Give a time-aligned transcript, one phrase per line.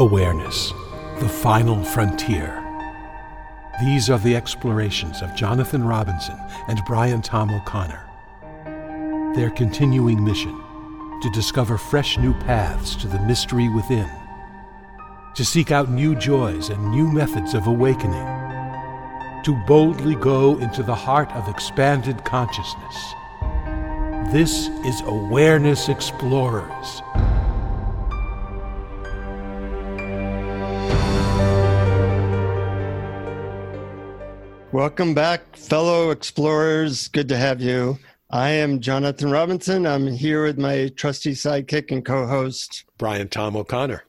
[0.00, 0.72] Awareness,
[1.18, 2.64] the final frontier.
[3.82, 6.38] These are the explorations of Jonathan Robinson
[6.68, 8.02] and Brian Tom O'Connor.
[9.34, 10.58] Their continuing mission
[11.20, 14.10] to discover fresh new paths to the mystery within,
[15.34, 18.26] to seek out new joys and new methods of awakening,
[19.44, 23.14] to boldly go into the heart of expanded consciousness.
[24.32, 27.02] This is Awareness Explorers.
[34.80, 37.08] Welcome back, fellow explorers.
[37.08, 37.98] Good to have you.
[38.30, 39.86] I am Jonathan Robinson.
[39.86, 44.04] I'm here with my trusty sidekick and co host, Brian Tom O'Connor.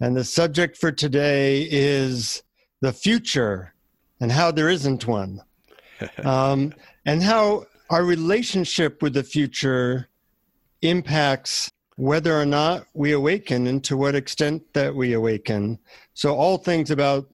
[0.00, 2.42] And the subject for today is
[2.80, 3.72] the future
[4.20, 5.42] and how there isn't one.
[6.24, 6.74] um,
[7.06, 10.08] and how our relationship with the future
[10.82, 15.78] impacts whether or not we awaken and to what extent that we awaken.
[16.14, 17.28] So, all things about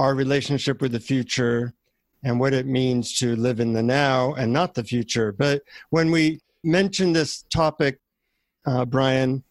[0.00, 1.74] our relationship with the future
[2.22, 5.30] and what it means to live in the now and not the future.
[5.30, 7.98] But when we mentioned this topic,
[8.66, 9.44] uh, Brian,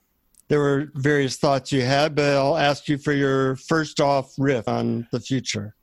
[0.47, 4.67] there were various thoughts you had, but I'll ask you for your first off riff
[4.67, 5.75] on the future.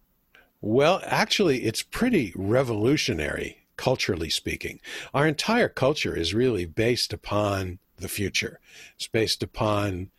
[0.60, 4.80] Well, actually, it's pretty revolutionary, culturally speaking.
[5.14, 8.58] Our entire culture is really based upon the future.
[8.96, 10.10] It's based upon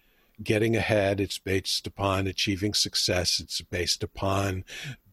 [0.44, 1.20] getting ahead.
[1.20, 3.40] It's based upon achieving success.
[3.40, 4.64] It's based upon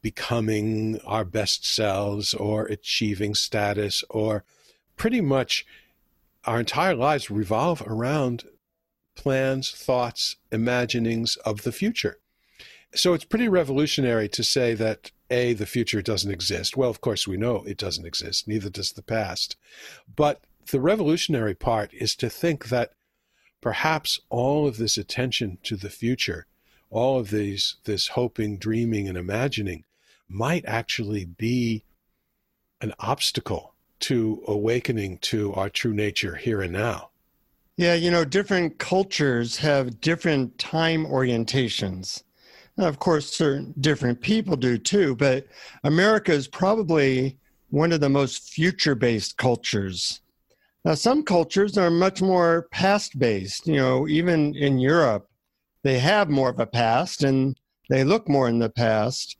[0.03, 4.45] becoming our best selves or achieving status or
[4.97, 5.65] pretty much
[6.45, 8.45] our entire lives revolve around
[9.17, 12.19] plans, thoughts, imaginings of the future.
[12.95, 16.77] So it's pretty revolutionary to say that A, the future doesn't exist.
[16.77, 19.57] Well, of course, we know it doesn't exist, neither does the past.
[20.15, 22.93] But the revolutionary part is to think that
[23.65, 26.47] perhaps all of this attention to the future,
[26.91, 29.83] all of these this hoping, dreaming, and imagining
[30.29, 31.83] might actually be
[32.83, 37.09] an obstacle to awakening to our true nature here and now.
[37.79, 42.23] Yeah, you know, different cultures have different time orientations.
[42.77, 45.47] Now, of course, certain different people do too, but
[45.85, 47.39] America is probably
[47.71, 50.21] one of the most future based cultures.
[50.85, 53.67] Now, some cultures are much more past based.
[53.67, 55.29] You know, even in Europe,
[55.83, 57.59] they have more of a past and
[57.89, 59.37] they look more in the past.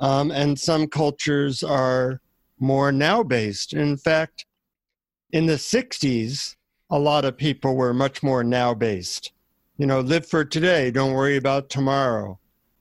[0.00, 2.20] Um, and some cultures are
[2.58, 3.72] more now based.
[3.72, 4.44] In fact,
[5.32, 6.56] in the 60s,
[6.90, 9.32] a lot of people were much more now based.
[9.76, 12.38] You know, live for today, don't worry about tomorrow.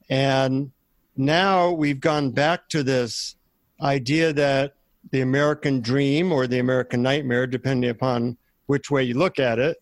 [0.09, 0.72] And
[1.16, 3.35] now we've gone back to this
[3.81, 4.73] idea that
[5.12, 9.78] the American dream or the American nightmare, depending upon which way you look at it,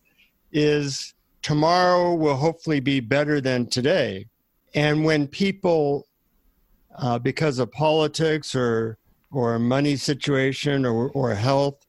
[0.52, 4.26] is tomorrow will hopefully be better than today.
[4.74, 6.06] And when people,
[6.94, 8.98] uh, because of politics or
[9.32, 11.84] or money situation or, or health,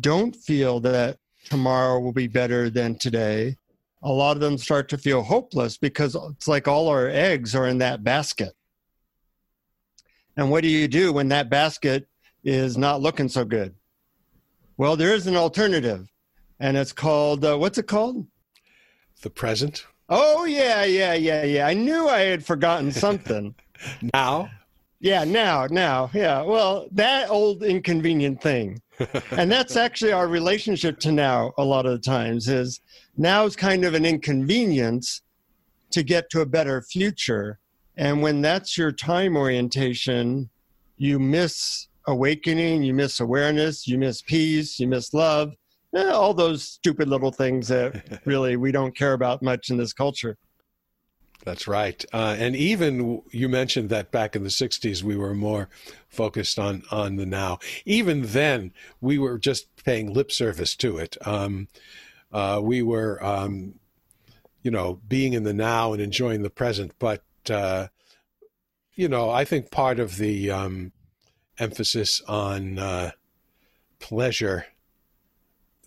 [0.00, 3.56] don't feel that tomorrow will be better than today,
[4.02, 7.66] a lot of them start to feel hopeless because it's like all our eggs are
[7.66, 8.54] in that basket.
[10.36, 12.06] And what do you do when that basket
[12.44, 13.74] is not looking so good.
[14.76, 16.08] Well, there is an alternative,
[16.60, 18.26] and it's called uh, what's it called?
[19.22, 19.86] The present.
[20.08, 21.66] Oh yeah, yeah, yeah, yeah.
[21.66, 23.54] I knew I had forgotten something.
[24.14, 24.50] now.
[25.00, 26.42] Yeah, now, now, yeah.
[26.42, 28.82] Well, that old inconvenient thing,
[29.30, 31.52] and that's actually our relationship to now.
[31.58, 32.80] A lot of the times is
[33.16, 35.22] now is kind of an inconvenience
[35.90, 37.58] to get to a better future,
[37.96, 40.50] and when that's your time orientation,
[40.96, 45.52] you miss awakening, you miss awareness, you miss peace, you miss love,
[45.94, 49.92] eh, all those stupid little things that really we don't care about much in this
[49.92, 50.36] culture.
[51.44, 52.04] That's right.
[52.12, 55.68] Uh, and even you mentioned that back in the 60s, we were more
[56.08, 57.58] focused on, on the now.
[57.84, 61.16] Even then, we were just paying lip service to it.
[61.26, 61.68] Um,
[62.32, 63.74] uh, we were, um,
[64.62, 66.92] you know, being in the now and enjoying the present.
[66.98, 67.88] But, uh,
[68.94, 70.92] you know, I think part of the, um,
[71.58, 73.10] emphasis on uh,
[73.98, 74.66] pleasure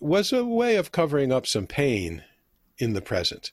[0.00, 2.24] was a way of covering up some pain
[2.78, 3.52] in the present.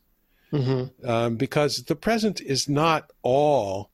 [0.52, 1.08] Mm-hmm.
[1.08, 3.92] Um, because the present is not all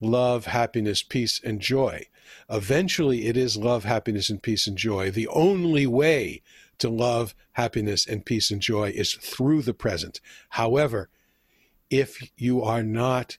[0.00, 2.06] love, happiness, peace, and joy.
[2.48, 5.10] Eventually, it is love, happiness, and peace and joy.
[5.10, 6.42] The only way
[6.78, 10.20] to love, happiness, and peace and joy is through the present.
[10.50, 11.08] However,
[11.90, 13.36] if you are not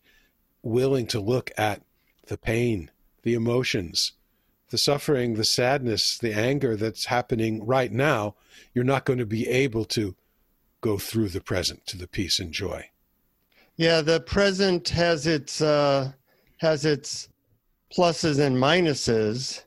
[0.62, 1.82] willing to look at
[2.28, 2.92] the pain,
[3.24, 4.14] the emotions,
[4.70, 8.36] the suffering, the sadness, the anger that's happening right now,
[8.74, 10.16] you're not going to be able to
[10.82, 12.90] go through the present to the peace and joy.
[13.78, 16.12] Yeah, the present has its uh,
[16.58, 17.30] has its
[17.92, 19.64] pluses and minuses,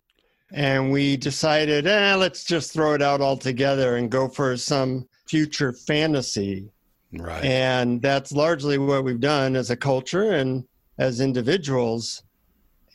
[0.53, 5.73] and we decided, eh, let's just throw it out altogether and go for some future
[5.73, 6.69] fantasy.
[7.13, 7.45] Right.
[7.45, 10.65] And that's largely what we've done as a culture and
[10.99, 12.23] as individuals.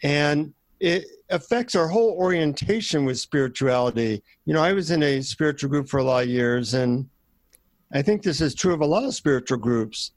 [0.03, 4.23] And it affects our whole orientation with spirituality.
[4.45, 7.07] You know, I was in a spiritual group for a lot of years, and
[7.93, 10.11] I think this is true of a lot of spiritual groups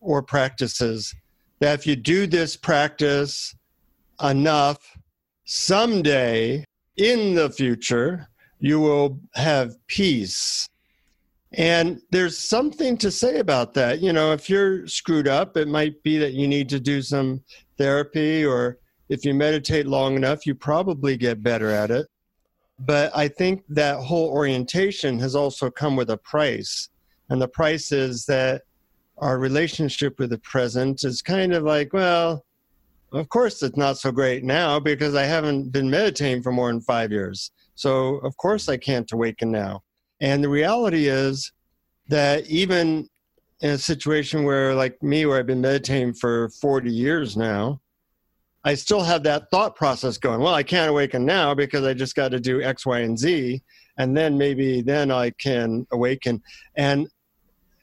[0.00, 1.14] or practices
[1.60, 3.54] that if you do this practice
[4.22, 4.96] enough,
[5.44, 6.64] someday
[6.96, 8.28] in the future,
[8.60, 10.68] you will have peace.
[11.52, 14.00] And there's something to say about that.
[14.00, 17.42] You know, if you're screwed up, it might be that you need to do some
[17.78, 22.06] therapy, or if you meditate long enough, you probably get better at it.
[22.78, 26.88] But I think that whole orientation has also come with a price.
[27.30, 28.62] And the price is that
[29.18, 32.44] our relationship with the present is kind of like, well,
[33.12, 36.80] of course it's not so great now because I haven't been meditating for more than
[36.80, 37.50] five years.
[37.74, 39.82] So, of course, I can't awaken now.
[40.20, 41.52] And the reality is
[42.08, 43.08] that even
[43.60, 47.80] in a situation where, like me, where I've been meditating for 40 years now,
[48.66, 50.40] I still have that thought process going.
[50.40, 53.62] Well, I can't awaken now because I just got to do X, Y, and Z.
[53.96, 56.42] And then maybe then I can awaken.
[56.74, 57.06] And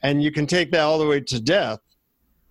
[0.03, 1.79] and you can take that all the way to death.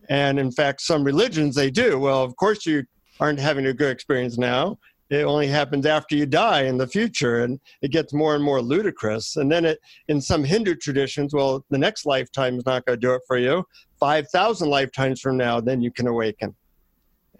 [0.09, 1.99] And in fact, some religions they do.
[1.99, 2.85] Well, of course you
[3.21, 4.79] aren't having a good experience now.
[5.11, 8.63] It only happens after you die in the future, and it gets more and more
[8.63, 9.37] ludicrous.
[9.37, 13.07] And then it, in some Hindu traditions, well, the next lifetime is not going to
[13.07, 13.63] do it for you.
[14.01, 16.57] Five thousand lifetimes from now, then you can awaken,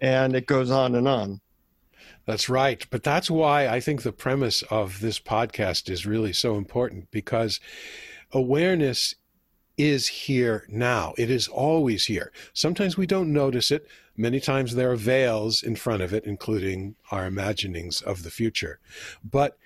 [0.03, 1.39] and it goes on and on.
[2.25, 2.85] That's right.
[2.91, 7.61] But that's why I think the premise of this podcast is really so important because
[8.33, 9.15] awareness
[9.77, 11.13] is here now.
[11.17, 12.33] It is always here.
[12.53, 13.87] Sometimes we don't notice it.
[14.17, 18.79] Many times there are veils in front of it, including our imaginings of the future.
[19.23, 19.57] But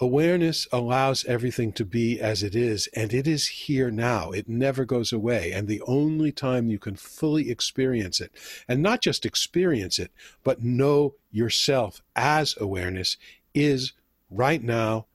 [0.00, 4.30] awareness allows everything to be as it is, and it is here now.
[4.30, 5.52] It never goes away.
[5.52, 8.32] And the only time you can fully experience it,
[8.68, 10.12] and not just experience it,
[10.44, 13.16] but know yourself as awareness,
[13.54, 13.92] is
[14.30, 15.06] right now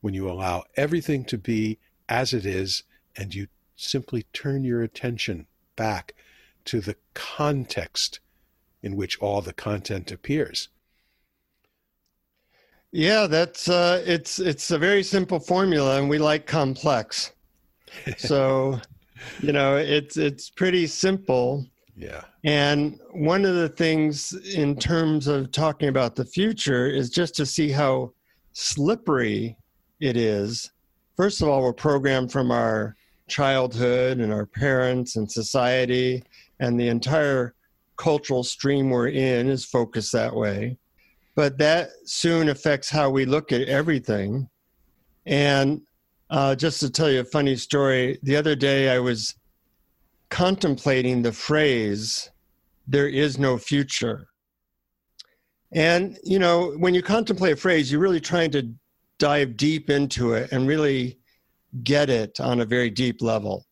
[0.00, 1.78] when you allow everything to be
[2.08, 2.84] as it is
[3.16, 6.14] and you simply turn your attention back
[6.64, 8.20] to the context
[8.82, 10.68] in which all the content appears.
[12.92, 17.32] Yeah, that's uh, it's it's a very simple formula, and we like complex.
[18.16, 18.80] so,
[19.40, 21.66] you know, it's it's pretty simple.
[21.96, 22.22] Yeah.
[22.44, 27.46] And one of the things in terms of talking about the future is just to
[27.46, 28.12] see how
[28.52, 29.56] slippery
[30.00, 30.70] it is.
[31.16, 32.96] First of all, we're programmed from our
[33.28, 36.24] childhood and our parents and society
[36.58, 37.54] and the entire
[37.96, 40.78] cultural stream we're in is focused that way.
[41.34, 44.48] But that soon affects how we look at everything.
[45.26, 45.82] And
[46.28, 49.34] uh, just to tell you a funny story, the other day I was
[50.28, 52.30] contemplating the phrase,
[52.86, 54.26] there is no future.
[55.72, 58.72] And, you know, when you contemplate a phrase, you're really trying to
[59.18, 61.18] dive deep into it and really
[61.84, 63.66] get it on a very deep level.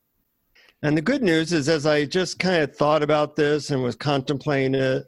[0.83, 3.97] And the good news is, as I just kind of thought about this and was
[3.97, 5.05] contemplating it,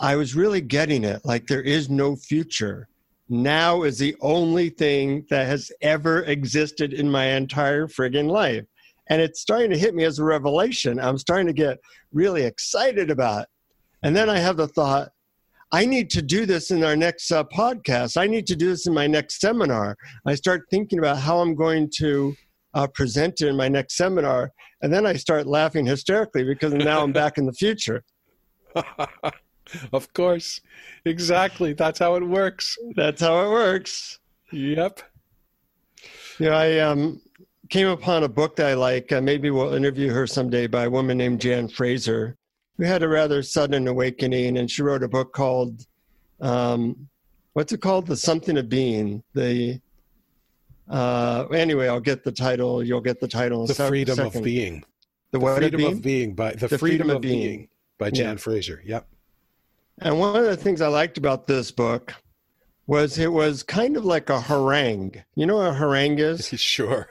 [0.00, 1.20] I was really getting it.
[1.24, 2.88] Like, there is no future.
[3.28, 8.64] Now is the only thing that has ever existed in my entire friggin' life.
[9.10, 10.98] And it's starting to hit me as a revelation.
[10.98, 11.78] I'm starting to get
[12.12, 13.48] really excited about it.
[14.02, 15.10] And then I have the thought,
[15.70, 18.16] I need to do this in our next uh, podcast.
[18.16, 19.96] I need to do this in my next seminar.
[20.26, 22.34] I start thinking about how I'm going to
[22.74, 24.50] uh, present it in my next seminar.
[24.82, 28.02] And then I start laughing hysterically because now I'm back in the future.
[29.92, 30.60] of course.
[31.04, 31.72] Exactly.
[31.72, 32.76] That's how it works.
[32.94, 34.18] That's how it works.
[34.52, 35.00] Yep.
[36.38, 37.20] Yeah, I um,
[37.68, 39.12] came upon a book that I like.
[39.12, 42.36] Uh, maybe we'll interview her someday by a woman named Jan Frazier
[42.76, 45.86] who had a rather sudden awakening, and she wrote a book called,
[46.40, 47.08] um,
[47.52, 48.06] what's it called?
[48.06, 49.22] The Something of Being.
[49.34, 49.80] The
[50.88, 52.82] uh, anyway, I'll get the title.
[52.82, 53.66] You'll get the title.
[53.66, 54.36] the freedom second.
[54.38, 54.84] of being.
[55.30, 55.92] The, the freedom of being?
[55.92, 58.36] of being by the, the freedom, freedom, of being, being by Jan yeah.
[58.36, 58.82] Frazier.
[58.84, 59.06] Yep.
[60.00, 62.14] And one of the things I liked about this book
[62.86, 65.22] was it was kind of like a harangue.
[65.36, 66.48] You know what a harangue is?
[66.60, 67.08] sure.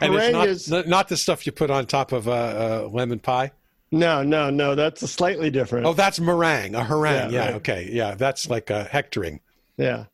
[0.00, 2.88] And harangue it's not, is, not the stuff you put on top of a, a
[2.88, 3.52] lemon pie.
[3.90, 4.74] No, no, no.
[4.74, 5.86] That's a slightly different.
[5.86, 7.30] Oh, that's meringue, a harangue.
[7.32, 7.54] Yeah, yeah right.
[7.56, 7.88] okay.
[7.90, 9.40] Yeah, that's like a hectoring.
[9.76, 10.06] Yeah.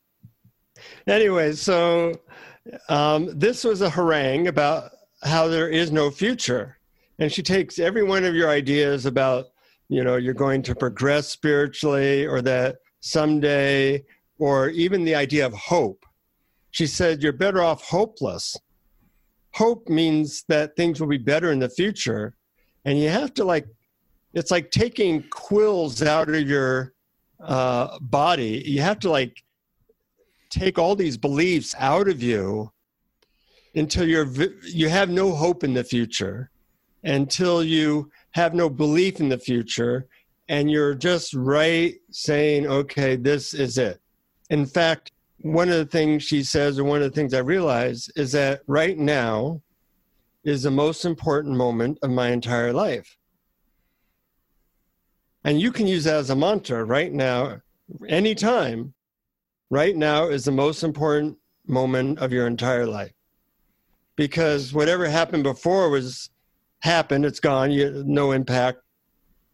[1.06, 2.20] Anyway, so
[2.88, 4.90] um, this was a harangue about
[5.22, 6.78] how there is no future.
[7.18, 9.46] and she takes every one of your ideas about
[9.88, 14.02] you know you're going to progress spiritually or that someday
[14.38, 16.04] or even the idea of hope.
[16.70, 18.56] She said you're better off hopeless.
[19.54, 22.34] Hope means that things will be better in the future
[22.84, 23.66] and you have to like
[24.32, 26.92] it's like taking quills out of your
[27.40, 28.62] uh, body.
[28.66, 29.42] You have to like
[30.50, 32.70] take all these beliefs out of you
[33.74, 34.28] until you're
[34.62, 36.50] you have no hope in the future
[37.04, 40.06] until you have no belief in the future
[40.48, 44.00] and you're just right saying okay this is it.
[44.50, 48.08] In fact one of the things she says or one of the things i realize
[48.16, 49.60] is that right now
[50.44, 53.16] is the most important moment of my entire life.
[55.44, 57.60] And you can use that as a mantra right now
[58.08, 58.94] anytime.
[59.70, 61.36] Right now is the most important
[61.66, 63.12] moment of your entire life.
[64.16, 66.30] Because whatever happened before was
[66.84, 68.78] happened it's gone you no impact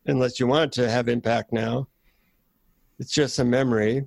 [0.07, 1.87] unless you want it to have impact now.
[2.99, 4.05] It's just a memory.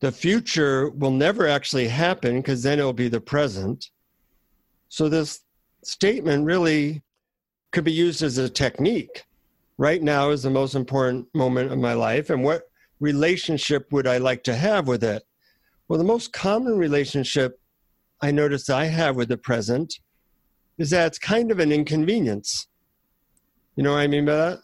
[0.00, 3.90] The future will never actually happen because then it'll be the present.
[4.88, 5.40] So this
[5.84, 7.02] statement really
[7.72, 9.24] could be used as a technique.
[9.76, 12.62] Right now is the most important moment of my life and what
[13.00, 15.22] relationship would i like to have with it?
[15.88, 17.60] Well the most common relationship
[18.22, 19.92] I notice I have with the present
[20.82, 22.66] is that it's kind of an inconvenience.
[23.76, 24.58] You know what I mean by that?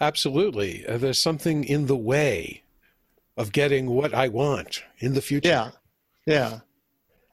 [0.00, 0.84] Absolutely.
[0.84, 2.64] Uh, there's something in the way
[3.36, 5.48] of getting what I want in the future.
[5.48, 5.70] Yeah.
[6.26, 6.58] Yeah.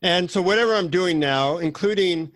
[0.03, 2.31] And so, whatever I'm doing now, including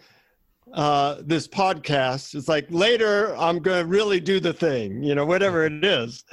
[0.74, 5.28] uh, this podcast, it's like later I'm going to really do the thing, you know,
[5.28, 6.24] whatever it is,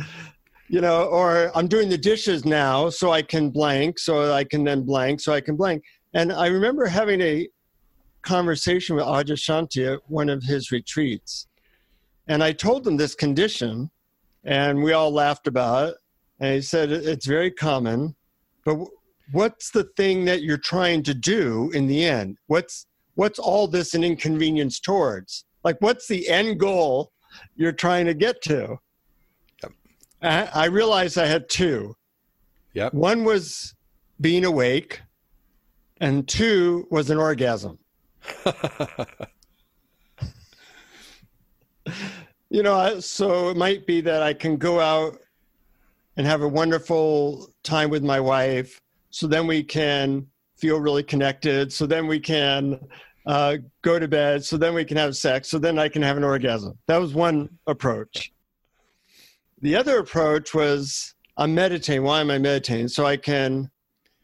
[0.69, 4.65] you know, or I'm doing the dishes now so I can blank, so I can
[4.65, 5.85] then blank, so I can blank.
[6.15, 7.47] And I remember having a
[8.23, 11.47] conversation with Adyashanti at one of his retreats.
[12.29, 13.91] And I told him this condition,
[14.45, 15.95] and we all laughed about it.
[16.39, 18.15] And he said, It's very common,
[18.65, 18.79] but
[19.33, 22.37] what's the thing that you're trying to do in the end?
[22.47, 25.45] What's what's all this an inconvenience towards?
[25.65, 27.13] Like, what's the end goal
[27.57, 28.79] you're trying to get to?
[29.63, 29.73] Yep.
[30.23, 31.95] I, I realized I had two.
[32.75, 32.95] Yep.
[32.95, 33.75] One was
[34.21, 35.01] being awake,
[36.01, 37.79] and two was an orgasm.
[42.51, 45.19] you know, so it might be that I can go out
[46.17, 48.81] and have a wonderful time with my wife.
[49.11, 51.73] So then we can feel really connected.
[51.73, 52.79] So then we can
[53.27, 54.45] uh, go to bed.
[54.45, 55.49] So then we can have sex.
[55.49, 56.79] So then I can have an orgasm.
[56.87, 58.33] That was one approach.
[59.63, 62.03] The other approach was I'm meditating.
[62.03, 62.89] Why am I meditating?
[62.89, 63.71] So I can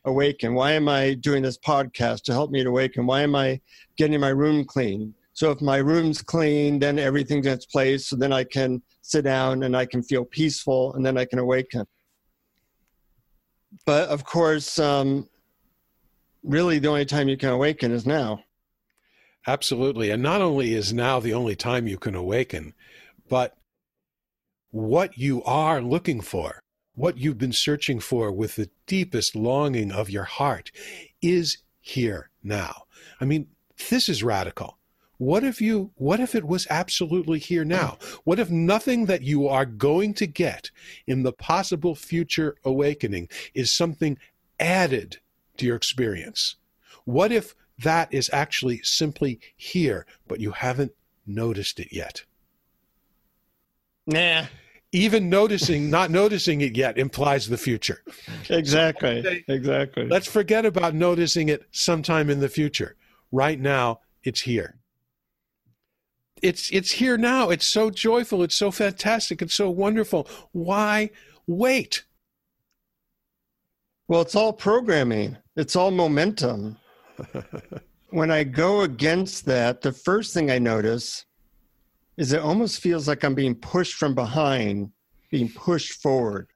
[0.07, 0.55] awaken?
[0.55, 3.07] Why am I doing this podcast to help me to awaken?
[3.07, 3.61] Why am I
[3.97, 5.15] getting my room clean?
[5.35, 8.07] So if my room's clean, then everything's in its place.
[8.07, 11.39] So then I can sit down and I can feel peaceful and then I can
[11.39, 11.85] awaken.
[13.85, 15.29] But of course, um,
[16.43, 18.41] really the only time you can awaken is now.
[19.47, 20.11] Absolutely.
[20.11, 22.73] And not only is now the only time you can awaken,
[23.29, 23.57] but
[24.71, 26.63] what you are looking for
[26.97, 30.73] what you've been searching for with the deepest longing of your heart
[31.23, 32.85] is here now.
[33.21, 33.47] I mean,
[33.91, 34.79] this is radical.
[35.19, 37.99] What if you what if it was absolutely here now?
[38.25, 40.71] What if nothing that you are going to get
[41.07, 44.19] in the possible future awakening is something
[44.59, 45.19] added
[45.59, 46.57] to your experience?
[47.05, 50.93] What if that is actually simply here, but you haven't
[51.27, 52.25] noticed it yet?
[54.07, 54.47] Nah
[54.93, 58.03] even noticing not noticing it yet implies the future.
[58.49, 59.23] Exactly.
[59.23, 60.07] So exactly.
[60.09, 62.97] Let's forget about noticing it sometime in the future.
[63.33, 64.79] Right now it's here.
[66.43, 67.51] It's it's here now.
[67.51, 68.43] It's so joyful.
[68.43, 69.43] It's so fantastic.
[69.43, 70.29] It's so wonderful.
[70.53, 71.11] Why
[71.47, 72.05] wait?
[74.09, 75.37] Well it's all programming.
[75.57, 76.79] It's all momentum.
[78.11, 81.26] When i go against that the first thing i notice
[82.17, 84.91] is it almost feels like I'm being pushed from behind,
[85.31, 86.49] being pushed forward.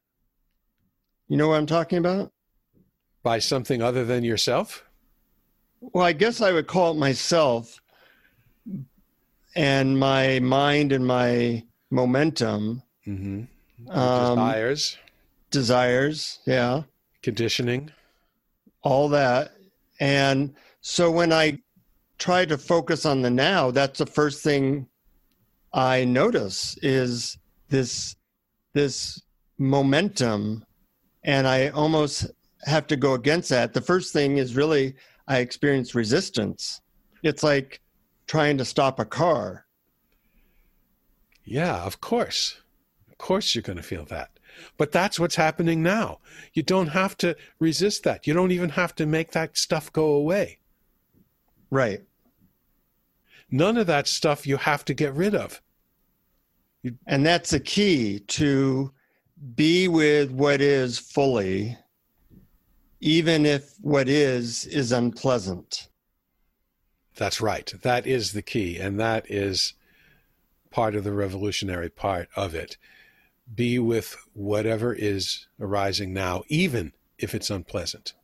[1.28, 2.32] You know what I'm talking about?
[3.22, 4.84] By something other than yourself?
[5.80, 7.80] Well, I guess I would call it myself
[9.54, 12.82] and my mind and my momentum.
[13.06, 13.90] Mm-hmm.
[13.90, 14.98] Um, desires.
[15.50, 16.82] Desires, yeah.
[17.22, 17.90] Conditioning.
[18.82, 19.52] All that.
[19.98, 21.58] And so when I
[22.18, 24.86] try to focus on the now, that's the first thing
[25.72, 28.16] I notice is this
[28.72, 29.22] this
[29.58, 30.64] momentum
[31.22, 32.26] and I almost
[32.64, 33.72] have to go against that.
[33.72, 34.94] The first thing is really
[35.28, 36.80] I experience resistance.
[37.22, 37.80] It's like
[38.26, 39.66] trying to stop a car.
[41.44, 42.60] Yeah, of course.
[43.08, 44.30] Of course you're going to feel that.
[44.76, 46.18] But that's what's happening now.
[46.52, 48.26] You don't have to resist that.
[48.26, 50.58] You don't even have to make that stuff go away.
[51.70, 52.02] Right.
[53.50, 55.60] None of that stuff you have to get rid of.
[56.82, 56.96] You...
[57.06, 58.92] And that's the key to
[59.54, 61.76] be with what is fully,
[63.00, 65.88] even if what is is unpleasant.
[67.16, 67.72] That's right.
[67.82, 68.78] That is the key.
[68.78, 69.74] And that is
[70.70, 72.76] part of the revolutionary part of it.
[73.52, 78.14] Be with whatever is arising now, even if it's unpleasant.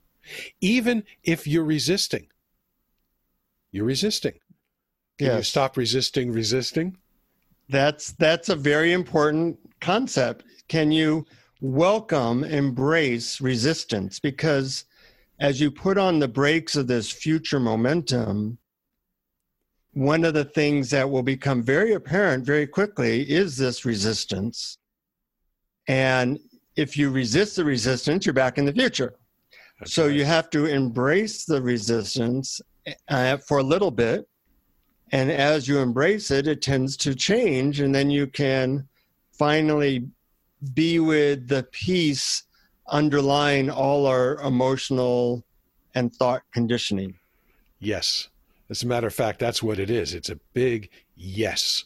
[0.61, 2.28] Even if you're resisting.
[3.73, 4.35] You're resisting.
[5.19, 5.37] Can yes.
[5.37, 6.97] you stop resisting resisting?
[7.69, 10.45] That's that's a very important concept.
[10.69, 11.25] Can you
[11.61, 14.21] welcome, embrace resistance?
[14.21, 14.85] Because
[15.41, 18.59] as you put on the brakes of this future momentum,
[19.93, 24.79] one of the things that will become very apparent very quickly is this resistance.
[25.89, 26.39] And
[26.77, 29.15] if you resist the resistance, you're back in the future.
[29.79, 30.15] That's so right.
[30.15, 32.61] you have to embrace the resistance
[33.09, 34.27] uh, for a little bit.
[35.13, 37.81] And as you embrace it, it tends to change.
[37.81, 38.89] And then you can
[39.33, 40.09] finally
[40.75, 42.43] be with the peace
[42.89, 45.45] underlying all our emotional
[45.95, 47.19] and thought conditioning.
[47.79, 48.29] Yes.
[48.69, 50.15] As a matter of fact, that's what it is.
[50.15, 51.85] It's a big yes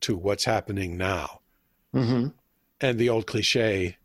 [0.00, 1.40] to what's happening now.
[1.94, 2.28] Mm-hmm.
[2.80, 3.96] And the old cliche,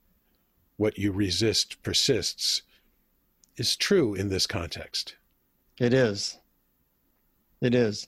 [0.77, 2.61] what you resist persists,
[3.57, 5.15] is true in this context.
[5.79, 6.37] It is.
[7.61, 8.07] It is.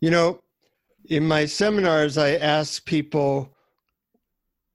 [0.00, 0.40] You know,
[1.06, 3.54] in my seminars, I ask people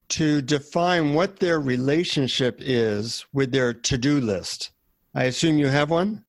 [0.10, 4.72] to define what their relationship is with their to do list.
[5.14, 6.24] I assume you have one?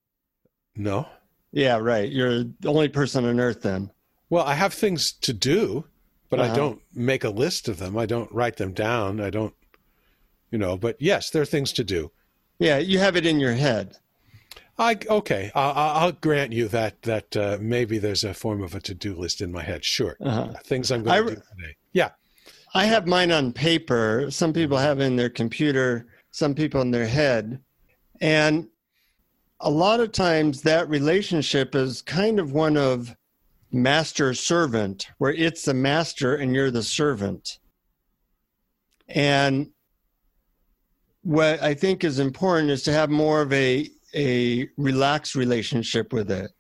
[0.75, 1.07] No.
[1.53, 2.11] Yeah, right.
[2.11, 3.91] You're the only person on earth then.
[4.31, 5.85] Well, I have things to do,
[6.29, 6.53] but uh-huh.
[6.53, 7.97] I don't make a list of them.
[7.97, 9.21] I don't write them down.
[9.21, 9.55] I don't,
[10.51, 12.11] you know, but yes, there are things to do.
[12.59, 13.97] Yeah, you have it in your head.
[14.79, 15.51] I okay.
[15.55, 19.41] I'll, I'll grant you that that uh, maybe there's a form of a to-do list
[19.41, 19.85] in my head.
[19.85, 20.55] Sure, uh-huh.
[20.65, 21.77] things I'm going to do today.
[21.93, 22.11] Yeah,
[22.75, 24.31] I have mine on paper.
[24.31, 26.07] Some people have in their computer.
[26.31, 27.61] Some people in their head,
[28.21, 28.69] and
[29.61, 33.17] a lot of times that relationship is kind of one of
[33.73, 37.59] master servant, where it's the master and you're the servant.
[39.09, 39.71] And
[41.23, 46.31] what I think is important is to have more of a a relaxed relationship with
[46.31, 46.51] it.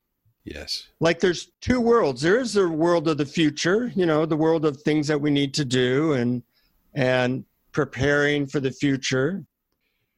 [0.44, 0.88] Yes.
[1.00, 2.22] Like there's two worlds.
[2.22, 5.30] There is the world of the future, you know, the world of things that we
[5.30, 6.42] need to do and
[6.94, 9.44] and preparing for the future.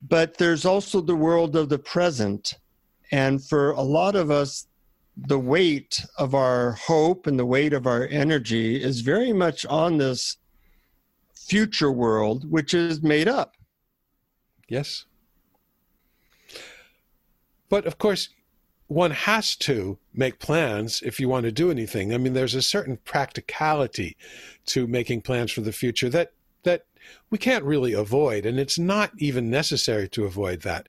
[0.08, 2.54] But there's also the world of the present
[3.10, 4.66] and for a lot of us,
[5.16, 9.98] the weight of our hope and the weight of our energy is very much on
[9.98, 10.36] this
[11.34, 13.56] future world, which is made up.
[14.68, 15.06] Yes.
[17.70, 18.28] But of course,
[18.88, 22.12] one has to make plans if you want to do anything.
[22.12, 24.16] I mean, there's a certain practicality
[24.66, 26.33] to making plans for the future that
[26.64, 26.85] that
[27.30, 30.88] we can't really avoid, and it's not even necessary to avoid that.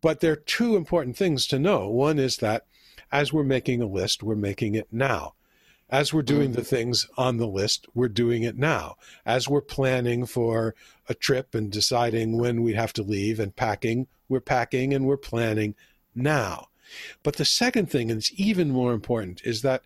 [0.00, 1.88] But there are two important things to know.
[1.88, 2.66] One is that
[3.10, 5.34] as we're making a list, we're making it now.
[5.88, 8.96] As we're doing the things on the list, we're doing it now.
[9.26, 10.76] As we're planning for
[11.08, 15.16] a trip and deciding when we have to leave and packing, we're packing and we're
[15.16, 15.74] planning
[16.14, 16.68] now.
[17.22, 19.82] But the second thing, and it's even more important, is that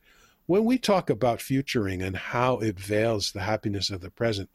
[0.46, 4.50] when we talk about futuring and how it veils the happiness of the present,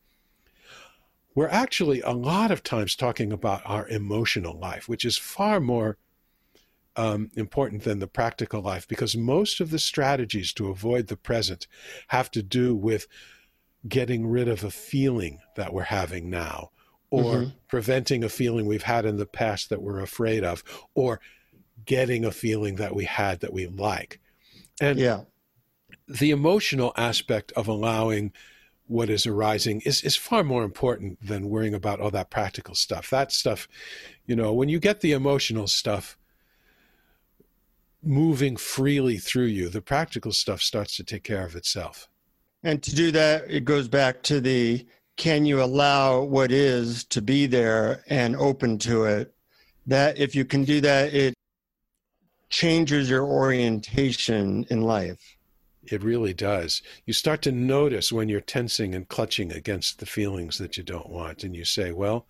[1.36, 5.98] we're actually a lot of times talking about our emotional life, which is far more
[6.96, 11.68] um, important than the practical life because most of the strategies to avoid the present
[12.10, 13.08] have to do with
[13.88, 16.72] getting rid of a feeling that we're having now
[17.10, 17.50] or mm-hmm.
[17.70, 21.22] preventing a feeling we've had in the past that we're afraid of or
[21.86, 24.20] getting a feeling that we had that we like.
[24.82, 25.22] And yeah.
[26.08, 28.32] the emotional aspect of allowing
[28.88, 33.10] what is arising is, is far more important than worrying about all that practical stuff.
[33.12, 33.68] That stuff,
[34.26, 36.18] you know, when you get the emotional stuff
[38.02, 42.08] moving freely through you, the practical stuff starts to take care of itself.
[42.64, 44.86] And to do that, it goes back to the
[45.18, 49.34] can you allow what is to be there and open to it?
[49.86, 51.34] That if you can do that, it
[52.50, 55.38] changes your orientation in life.
[55.84, 56.82] It really does.
[57.06, 61.10] You start to notice when you're tensing and clutching against the feelings that you don't
[61.10, 62.28] want, and you say, "Well,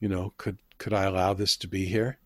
[0.00, 2.18] you know, could could I allow this to be here?"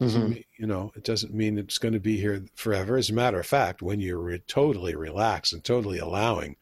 [0.00, 0.30] Mm-hmm.
[0.30, 2.98] Mean, you know, it doesn't mean it's going to be here forever.
[2.98, 6.56] As a matter of fact, when you're re- totally relaxed and totally allowing,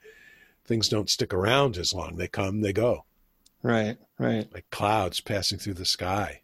[0.65, 2.17] things don't stick around as long.
[2.17, 3.05] They come, they go.
[3.63, 4.47] Right, right.
[4.53, 6.43] Like clouds passing through the sky,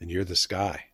[0.00, 0.84] and you're the sky.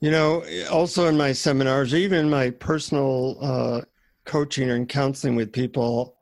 [0.00, 3.80] You know, also in my seminars, even my personal uh,
[4.24, 6.16] coaching and counseling with people,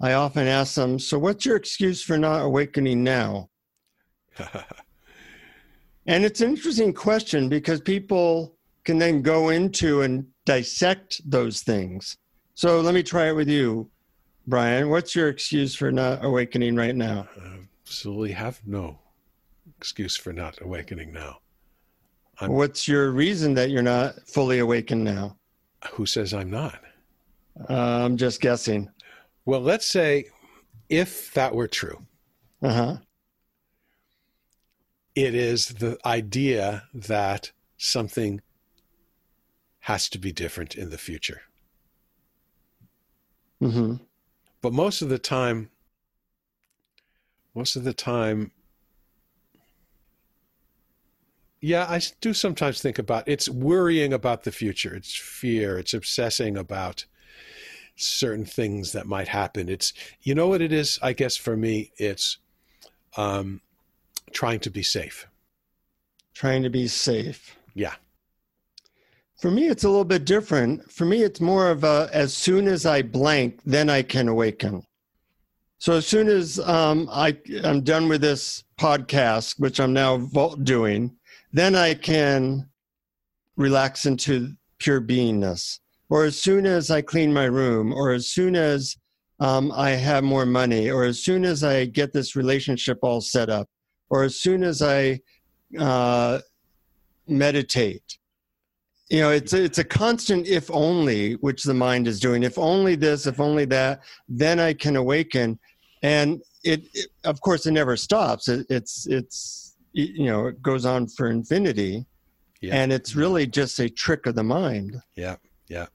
[0.00, 3.50] I often ask them, So, what's your excuse for not awakening now?
[6.06, 12.16] and it's an interesting question because people can then go into and dissect those things.
[12.54, 13.90] So, let me try it with you.
[14.46, 17.28] Brian, what's your excuse for not awakening right now?
[17.40, 18.98] I absolutely have no
[19.78, 21.38] excuse for not awakening now.
[22.40, 25.36] I'm, what's your reason that you're not fully awakened now?
[25.92, 26.80] Who says I'm not?
[27.68, 28.90] Uh, I'm just guessing.
[29.44, 30.26] Well, let's say
[30.88, 32.06] if that were true.
[32.62, 32.96] Uh-huh.
[35.14, 38.40] It is the idea that something
[39.80, 41.42] has to be different in the future.
[43.62, 43.96] Mm-hmm.
[44.62, 45.70] But most of the time,
[47.54, 48.52] most of the time,
[51.60, 54.94] yeah, I do sometimes think about it's worrying about the future.
[54.94, 55.78] It's fear.
[55.78, 57.04] It's obsessing about
[57.96, 59.68] certain things that might happen.
[59.68, 59.92] It's
[60.22, 60.98] you know what it is.
[61.02, 62.38] I guess for me, it's
[63.16, 63.60] um,
[64.32, 65.26] trying to be safe.
[66.34, 67.56] Trying to be safe.
[67.74, 67.94] Yeah.
[69.38, 70.90] For me, it's a little bit different.
[70.90, 74.82] For me, it's more of a as soon as I blank, then I can awaken.
[75.78, 80.18] So as soon as um, I I'm done with this podcast, which I'm now
[80.62, 81.16] doing,
[81.52, 82.68] then I can
[83.56, 85.78] relax into pure beingness.
[86.08, 88.96] Or as soon as I clean my room, or as soon as
[89.38, 93.48] um, I have more money, or as soon as I get this relationship all set
[93.48, 93.68] up,
[94.10, 95.20] or as soon as I
[95.78, 96.40] uh,
[97.28, 98.18] meditate,
[99.08, 102.42] you know it's a, it's a constant if only which the mind is doing.
[102.42, 105.58] If only this if only that then i can awaken.
[106.02, 108.48] And it, it of course it never stops.
[108.48, 112.06] It, it's it's you know it goes on for infinity
[112.60, 112.74] yeah.
[112.74, 115.36] and it's really just a trick of the mind yeah
[115.68, 115.86] yeah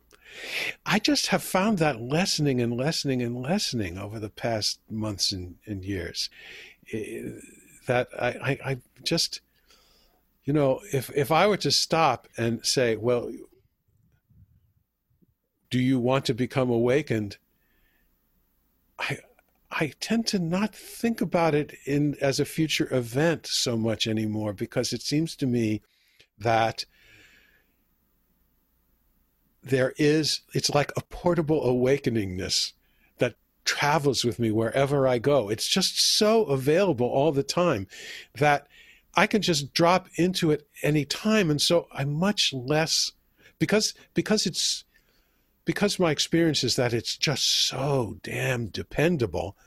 [0.86, 5.56] i just have found that lessening and lessening and lessening over the past months and,
[5.66, 6.30] and years
[7.88, 9.42] that I, I, I just
[10.46, 13.32] you know, if if I were to stop and say, well,
[15.72, 17.38] do you want to become awakened?
[19.00, 19.18] I
[19.78, 24.54] I tend to not think about it in as a future event so much anymore
[24.54, 25.82] because it seems to me
[26.38, 26.86] that
[29.62, 32.72] there is it's like a portable awakeningness
[33.18, 33.36] that
[33.66, 35.50] travels with me wherever I go.
[35.50, 37.88] It's just so available all the time
[38.36, 38.68] that
[39.16, 43.12] I can just drop into it any time, and so I'm much less
[43.60, 44.86] because because it's
[45.66, 49.58] because my experience is that it's just so damn dependable.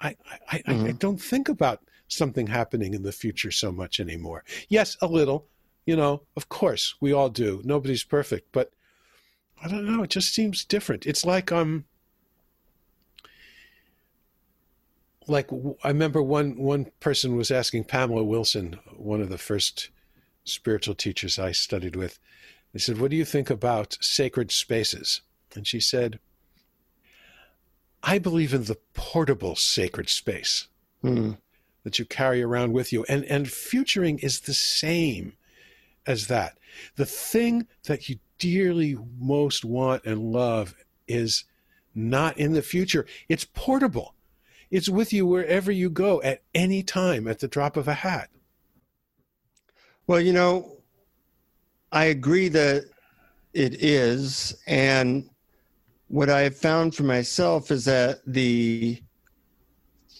[0.00, 0.16] I
[0.50, 0.86] I, mm-hmm.
[0.86, 4.44] I, I don't think about something happening in the future so much anymore.
[4.68, 5.46] Yes, a little,
[5.86, 7.60] you know, of course we all do.
[7.64, 8.72] Nobody's perfect, but
[9.62, 10.02] I don't know.
[10.02, 11.06] It just seems different.
[11.06, 11.84] It's like um
[15.26, 15.50] like
[15.84, 19.90] I remember one one person was asking Pamela Wilson, one of the first
[20.44, 22.18] spiritual teachers I studied with.
[22.72, 25.22] They said, "What do you think about sacred spaces?"
[25.54, 26.18] And she said,
[28.02, 30.68] "I believe in the portable sacred space
[31.02, 31.38] mm.
[31.84, 35.34] that you carry around with you, and and futuring is the same
[36.06, 36.58] as that.
[36.96, 40.74] The thing that you dearly most want and love
[41.06, 41.44] is."
[41.94, 43.06] Not in the future.
[43.28, 44.14] It's portable
[44.70, 48.28] it's with you wherever you go at any time at the drop of a hat.
[50.06, 50.78] Well, you know,
[51.90, 52.84] I agree that
[53.54, 54.56] it is.
[54.66, 55.30] And
[56.08, 59.02] what I have found for myself is that the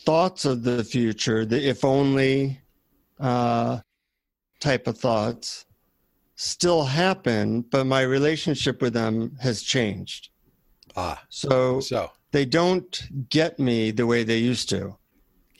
[0.05, 2.61] thoughts of the future, the if only
[3.18, 3.81] uh,
[4.61, 5.66] type of thoughts,
[6.37, 10.31] still happen, but my relationship with them has changed.
[10.96, 11.22] Ah.
[11.29, 14.96] So, so they don't get me the way they used to.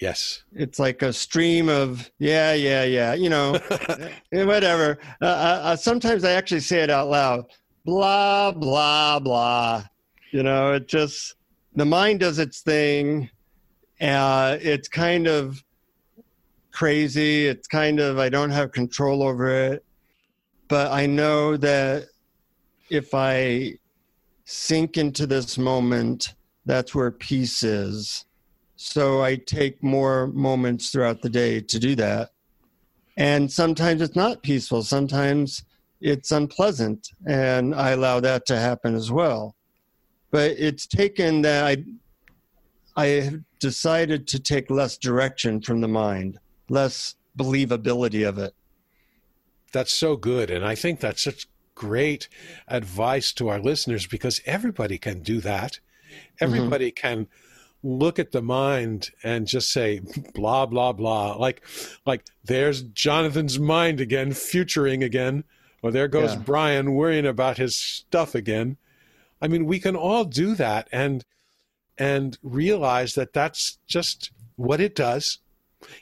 [0.01, 0.45] Yes.
[0.55, 3.55] It's like a stream of, yeah, yeah, yeah, you know,
[4.33, 4.99] eh, whatever.
[5.21, 7.47] Uh, uh, uh, sometimes I actually say it out loud
[7.88, 9.83] blah, blah, blah.
[10.31, 11.35] You know, it just,
[11.75, 13.31] the mind does its thing.
[14.01, 15.62] Uh, it's kind of
[16.71, 17.47] crazy.
[17.47, 19.85] It's kind of, I don't have control over it.
[20.69, 22.09] But I know that
[22.91, 23.75] if I
[24.45, 26.35] sink into this moment,
[26.67, 28.27] that's where peace is.
[28.77, 32.31] So I take more moments throughout the day to do that.
[33.17, 35.64] And sometimes it's not peaceful, sometimes
[36.01, 39.57] it's unpleasant, and I allow that to happen as well.
[40.31, 41.85] But it's taken that I
[42.97, 46.38] I have decided to take less direction from the mind,
[46.69, 48.55] less believability of it.
[49.73, 50.51] That's so good.
[50.51, 52.29] And I think that's such great
[52.67, 55.79] advice to our listeners because everybody can do that.
[56.41, 57.07] Everybody mm-hmm.
[57.07, 57.29] can
[57.83, 60.01] look at the mind and just say
[60.35, 61.62] blah blah blah like
[62.05, 65.45] like there's jonathan's mind again futuring again
[65.81, 66.41] or there goes yeah.
[66.41, 68.77] brian worrying about his stuff again
[69.40, 71.24] i mean we can all do that and
[71.96, 75.38] and realize that that's just what it does.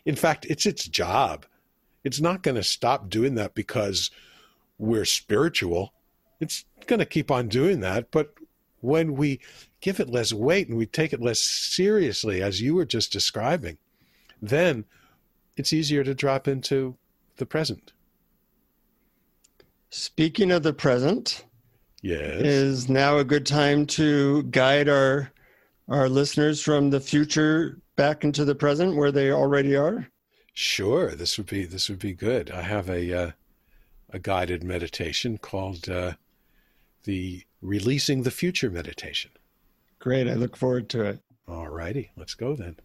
[0.04, 1.46] In fact it's its job.
[2.04, 4.10] It's not going to stop doing that because
[4.78, 5.94] we're spiritual.
[6.38, 8.34] It's going to keep on doing that but
[8.80, 9.40] when we
[9.80, 13.78] give it less weight and we take it less seriously, as you were just describing,
[14.40, 14.84] then
[15.56, 16.96] it's easier to drop into
[17.38, 17.92] the present.
[19.90, 21.45] Speaking of the present,
[22.06, 25.32] yes, is now a good time to guide our
[25.88, 30.08] our listeners from the future back into the present where they already are.
[30.52, 32.50] Sure, this would be this would be good.
[32.50, 33.30] I have a uh,
[34.10, 36.12] a guided meditation called uh,
[37.04, 39.32] the Releasing the Future meditation.
[39.98, 40.28] Great.
[40.28, 41.20] I look forward to it.
[41.48, 42.10] All righty.
[42.16, 42.76] Let's go then.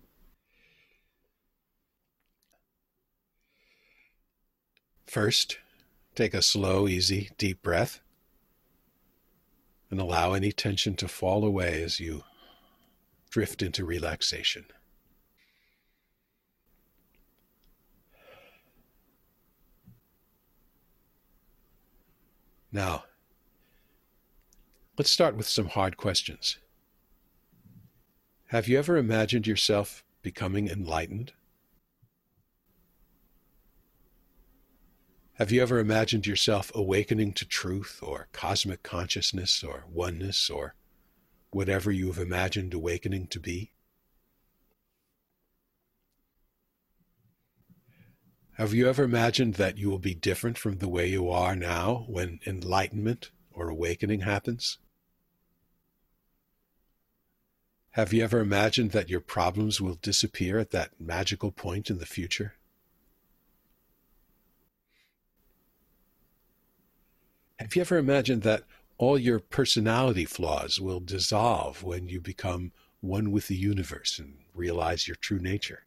[5.06, 5.58] First,
[6.16, 8.00] take a slow, easy, deep breath
[9.92, 12.24] and allow any tension to fall away as you
[13.30, 14.66] drift into relaxation.
[22.72, 23.04] Now,
[24.98, 26.58] let's start with some hard questions.
[28.48, 31.34] Have you ever imagined yourself becoming enlightened?
[35.42, 40.76] Have you ever imagined yourself awakening to truth or cosmic consciousness or oneness or
[41.50, 43.72] whatever you have imagined awakening to be?
[48.58, 52.06] Have you ever imagined that you will be different from the way you are now
[52.08, 54.78] when enlightenment or awakening happens?
[57.94, 62.06] Have you ever imagined that your problems will disappear at that magical point in the
[62.06, 62.54] future?
[67.62, 68.64] Have you ever imagined that
[68.98, 72.72] all your personality flaws will dissolve when you become
[73.02, 75.86] one with the universe and realize your true nature?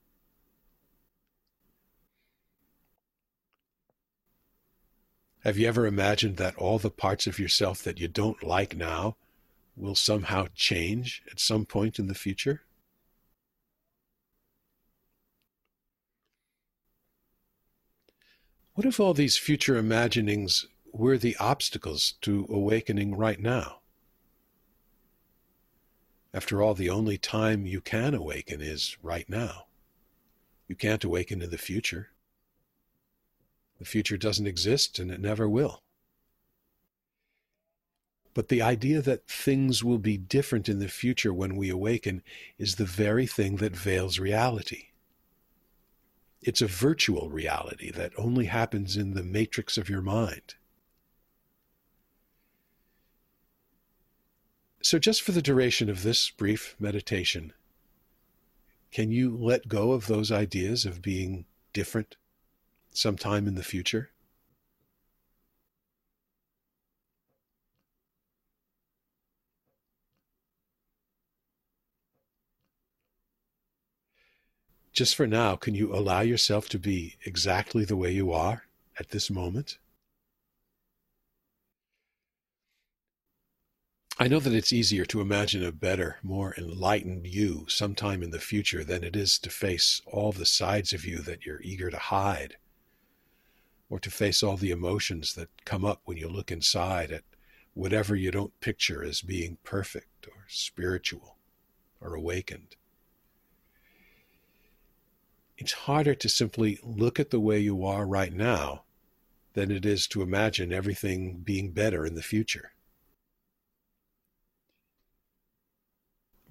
[5.42, 9.16] Have you ever imagined that all the parts of yourself that you don't like now
[9.74, 12.62] will somehow change at some point in the future?
[18.74, 23.80] What if all these future imaginings were the obstacles to awakening right now?
[26.32, 29.66] After all, the only time you can awaken is right now.
[30.68, 32.10] You can't awaken in the future.
[33.78, 35.82] The future doesn't exist and it never will.
[38.32, 42.22] But the idea that things will be different in the future when we awaken
[42.58, 44.88] is the very thing that veils reality.
[46.40, 50.54] It's a virtual reality that only happens in the matrix of your mind.
[54.84, 57.54] So, just for the duration of this brief meditation,
[58.92, 62.16] can you let go of those ideas of being different
[62.92, 64.10] sometime in the future?
[74.92, 78.66] just for now, can you allow yourself to be exactly the way you are
[78.96, 79.76] at this moment?
[84.18, 88.38] I know that it's easier to imagine a better, more enlightened you sometime in the
[88.38, 91.98] future than it is to face all the sides of you that you're eager to
[91.98, 92.56] hide,
[93.90, 97.24] or to face all the emotions that come up when you look inside at
[97.74, 101.36] whatever you don't picture as being perfect or spiritual
[102.00, 102.76] or awakened
[105.56, 108.82] it's harder to simply look at the way you are right now
[109.54, 112.72] than it is to imagine everything being better in the future.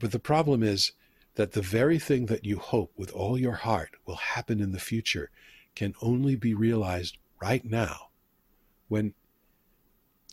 [0.03, 0.91] But the problem is
[1.35, 4.77] that the very thing that you hope with all your heart will happen in the
[4.81, 5.29] future
[5.75, 8.09] can only be realized right now
[8.89, 9.13] when,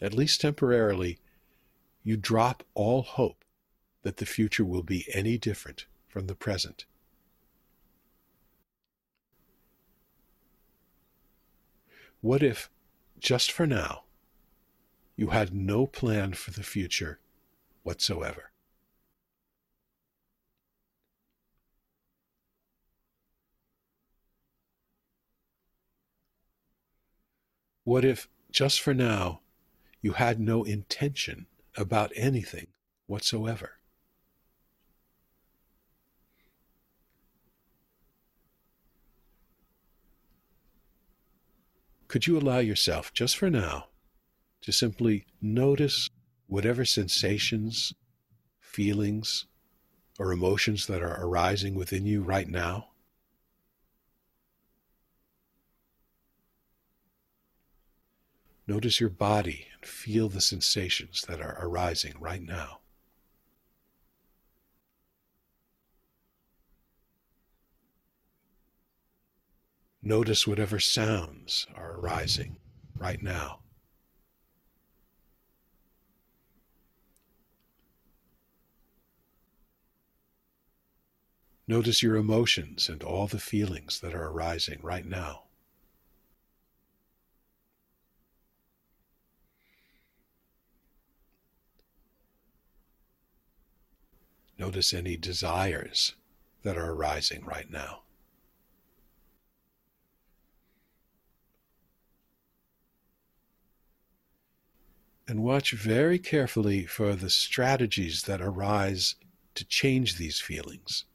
[0.02, 1.20] at least temporarily,
[2.02, 3.44] you drop all hope
[4.02, 6.84] that the future will be any different from the present.
[12.20, 12.68] What if,
[13.20, 14.02] just for now,
[15.14, 17.20] you had no plan for the future
[17.84, 18.49] whatsoever?
[27.84, 29.40] What if, just for now,
[30.02, 32.68] you had no intention about anything
[33.06, 33.72] whatsoever?
[42.06, 43.86] Could you allow yourself, just for now,
[44.62, 46.10] to simply notice
[46.48, 47.94] whatever sensations,
[48.58, 49.46] feelings,
[50.18, 52.89] or emotions that are arising within you right now?
[58.70, 62.78] Notice your body and feel the sensations that are arising right now.
[70.00, 72.58] Notice whatever sounds are arising
[72.94, 73.58] right now.
[81.66, 85.49] Notice your emotions and all the feelings that are arising right now.
[94.60, 96.16] Notice any desires
[96.64, 98.02] that are arising right now.
[105.26, 109.14] And watch very carefully for the strategies that arise
[109.54, 111.06] to change these feelings,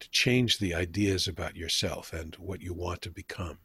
[0.00, 3.58] to change the ideas about yourself and what you want to become.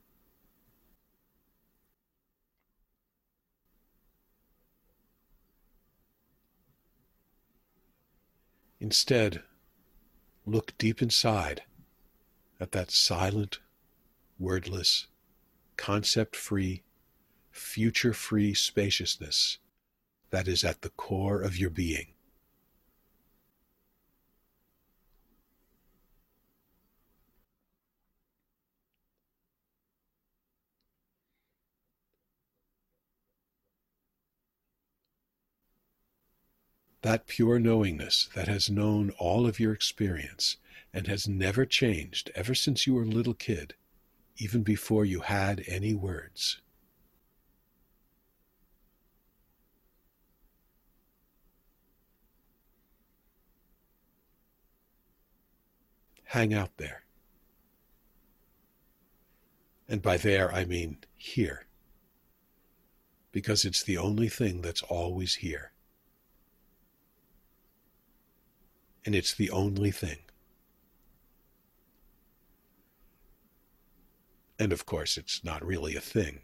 [8.83, 9.41] Instead,
[10.45, 11.63] look deep inside
[12.59, 13.59] at that silent,
[14.37, 15.07] wordless,
[15.77, 16.83] concept free,
[17.49, 19.57] future free spaciousness
[20.31, 22.12] that is at the core of your being.
[37.03, 40.55] That pure knowingness that has known all of your experience
[40.93, 43.75] and has never changed ever since you were a little kid,
[44.37, 46.61] even before you had any words.
[56.23, 57.03] Hang out there.
[59.89, 61.65] And by there, I mean here.
[63.33, 65.72] Because it's the only thing that's always here.
[69.05, 70.17] And it's the only thing.
[74.59, 76.41] And of course, it's not really a thing,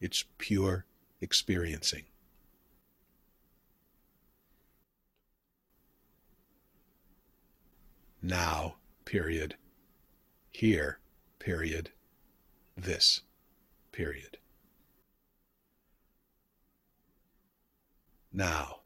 [0.00, 0.86] it's pure
[1.20, 2.04] experiencing.
[8.22, 9.54] Now, period.
[10.50, 10.98] Here,
[11.38, 11.90] period.
[12.76, 13.20] This,
[13.92, 14.38] period.
[18.32, 18.80] Now,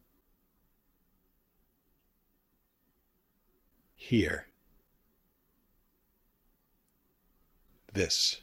[4.11, 4.45] here.
[7.93, 8.41] This.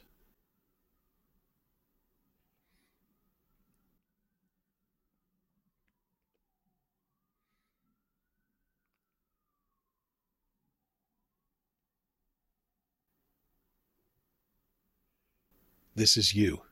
[15.94, 16.62] This is you.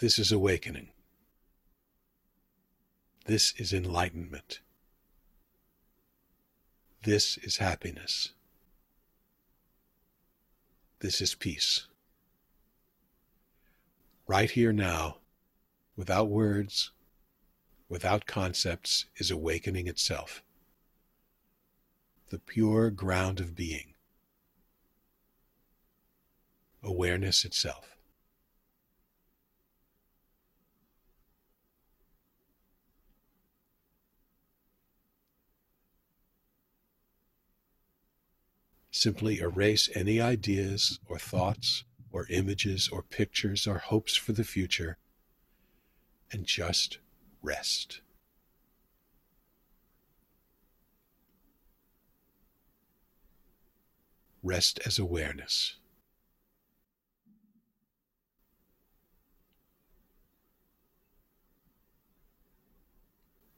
[0.00, 0.88] This is awakening.
[3.24, 4.60] This is enlightenment.
[7.04, 8.28] This is happiness.
[11.00, 11.88] This is peace.
[14.28, 15.16] Right here now,
[15.96, 16.92] without words,
[17.88, 20.44] without concepts, is awakening itself.
[22.28, 23.94] The pure ground of being.
[26.84, 27.91] Awareness itself.
[39.02, 41.82] Simply erase any ideas or thoughts
[42.12, 44.96] or images or pictures or hopes for the future
[46.30, 46.98] and just
[47.42, 48.00] rest.
[54.40, 55.78] Rest as awareness.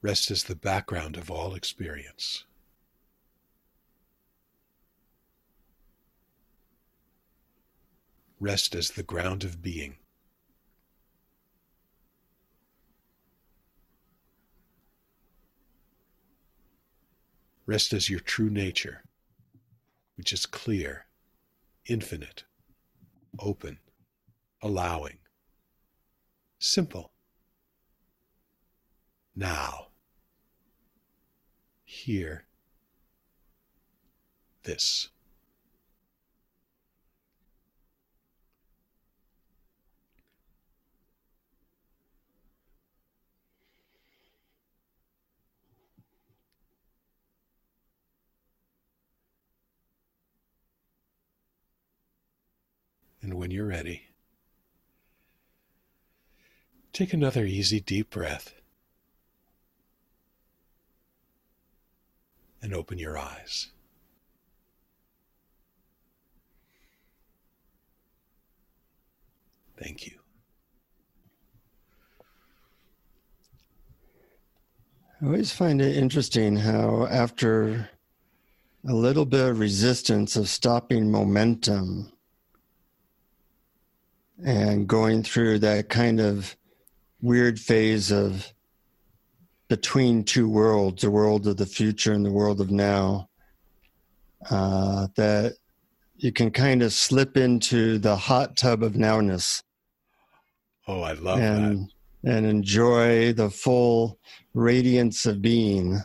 [0.00, 2.44] Rest as the background of all experience.
[8.44, 9.96] Rest as the ground of being.
[17.64, 19.02] Rest as your true nature,
[20.18, 21.06] which is clear,
[21.86, 22.44] infinite,
[23.38, 23.78] open,
[24.60, 25.16] allowing.
[26.58, 27.12] Simple.
[29.34, 29.86] Now,
[31.82, 32.44] hear
[34.64, 35.08] this.
[53.24, 54.02] And when you're ready,
[56.92, 58.52] take another easy, deep breath
[62.60, 63.68] and open your eyes.
[69.78, 70.18] Thank you.
[75.22, 77.88] I always find it interesting how, after
[78.86, 82.10] a little bit of resistance of stopping momentum
[84.42, 86.56] and going through that kind of
[87.20, 88.52] weird phase of
[89.68, 93.28] between two worlds, the world of the future and the world of now,
[94.50, 95.54] uh, that
[96.16, 99.62] you can kind of slip into the hot tub of nowness.
[100.86, 101.88] Oh, I love and,
[102.22, 102.36] that.
[102.36, 104.18] And enjoy the full
[104.52, 105.98] radiance of being.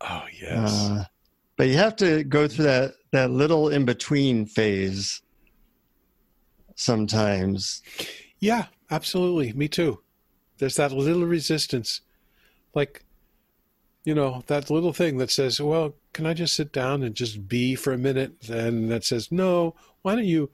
[0.00, 0.88] Oh, yes.
[0.90, 1.04] Uh,
[1.56, 5.22] but you have to go through that, that little in between phase
[6.76, 7.82] sometimes.
[8.38, 9.52] Yeah, absolutely.
[9.54, 10.00] Me too.
[10.58, 12.02] There's that little resistance.
[12.74, 13.04] Like,
[14.04, 17.48] you know, that little thing that says, well, can I just sit down and just
[17.48, 18.48] be for a minute?
[18.48, 20.50] And that says, no, why don't you,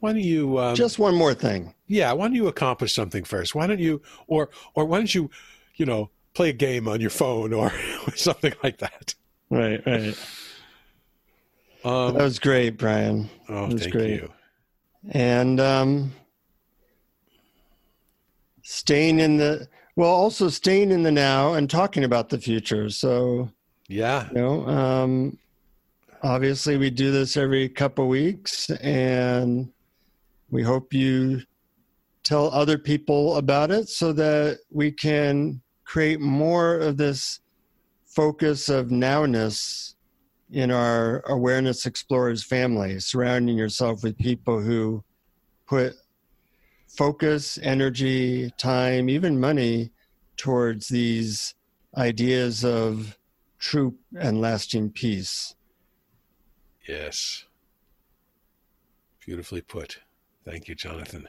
[0.00, 1.74] why don't you, um, just one more thing.
[1.86, 2.12] Yeah.
[2.12, 3.54] Why don't you accomplish something first?
[3.54, 5.30] Why don't you, or, or why don't you,
[5.74, 7.72] you know, play a game on your phone or
[8.14, 9.14] something like that?
[9.50, 9.84] Right.
[9.84, 10.16] Right.
[11.84, 13.28] Um, that was great, Brian.
[13.48, 14.10] Oh, that was thank great.
[14.10, 14.32] you
[15.10, 16.12] and um,
[18.62, 22.88] staying in the well, also staying in the now and talking about the future.
[22.90, 23.50] So
[23.88, 25.38] yeah, you know, um,
[26.22, 29.72] obviously we do this every couple weeks, and
[30.50, 31.42] we hope you
[32.22, 37.40] tell other people about it so that we can create more of this
[38.04, 39.94] focus of nowness
[40.50, 45.04] in our awareness explorers family, surrounding yourself with people who
[45.66, 45.94] put
[46.88, 49.90] focus, energy, time, even money
[50.36, 51.54] towards these
[51.96, 53.18] ideas of
[53.58, 55.54] true and lasting peace.
[56.86, 57.44] Yes.
[59.24, 59.98] Beautifully put.
[60.44, 61.28] Thank you, Jonathan.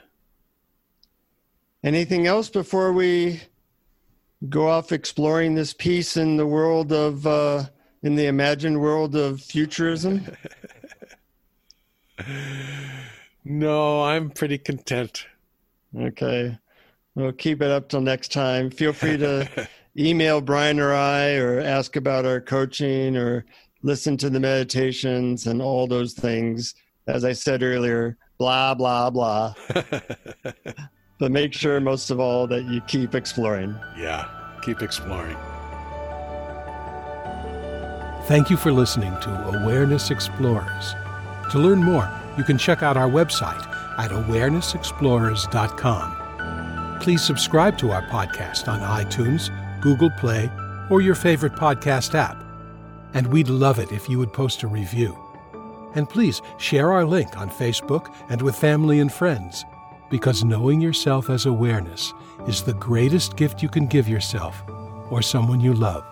[1.84, 3.42] Anything else before we
[4.48, 7.66] go off exploring this peace in the world of uh,
[8.04, 10.26] in the imagined world of futurism?
[13.46, 15.26] no, I'm pretty content.
[15.98, 16.58] Okay.
[17.16, 18.70] We'll keep it up till next time.
[18.70, 23.46] Feel free to email Brian or I or ask about our coaching or
[23.82, 26.76] listen to the meditations and all those things.
[27.08, 29.54] As I said earlier, blah, blah, blah.
[31.20, 33.76] but make sure, most of all, that you keep exploring.
[33.98, 34.30] Yeah,
[34.62, 35.38] keep exploring.
[38.30, 40.94] Thank you for listening to Awareness Explorers.
[41.50, 42.08] To learn more,
[42.38, 43.66] you can check out our website
[43.98, 47.00] at awarenessexplorers.com.
[47.02, 49.50] Please subscribe to our podcast on iTunes,
[49.82, 50.52] Google Play,
[50.92, 52.38] or your favorite podcast app.
[53.16, 55.18] And we'd love it if you would post a review.
[55.96, 59.66] And please share our link on Facebook and with family and friends,
[60.12, 62.14] because knowing yourself as awareness
[62.48, 64.62] is the greatest gift you can give yourself
[65.10, 66.06] or someone you love.